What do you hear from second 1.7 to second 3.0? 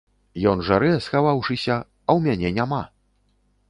а ў мяне няма.